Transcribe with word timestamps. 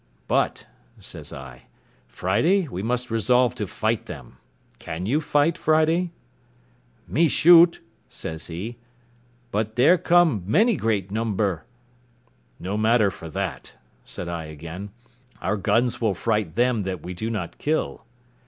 "But," 0.27 0.65
says 0.99 1.31
I, 1.31 1.67
"Friday, 2.07 2.67
we 2.67 2.81
must 2.81 3.11
resolve 3.11 3.53
to 3.53 3.67
fight 3.67 4.07
them. 4.07 4.39
Can 4.79 5.05
you 5.05 5.21
fight, 5.21 5.59
Friday?" 5.59 6.11
"Me 7.07 7.27
shoot," 7.27 7.81
says 8.09 8.47
he, 8.47 8.77
"but 9.51 9.75
there 9.75 9.99
come 9.99 10.43
many 10.47 10.75
great 10.75 11.11
number." 11.11 11.65
"No 12.59 12.77
matter 12.79 13.11
for 13.11 13.29
that," 13.29 13.75
said 14.03 14.27
I 14.27 14.45
again; 14.45 14.89
"our 15.39 15.55
guns 15.55 16.01
will 16.01 16.15
fright 16.15 16.55
them 16.55 16.81
that 16.81 17.03
we 17.03 17.13
do 17.13 17.29
not 17.29 17.59
kill." 17.59 18.03